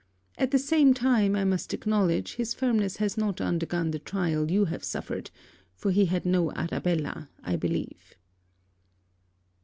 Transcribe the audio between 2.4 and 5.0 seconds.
firmness has not undergone the trial you have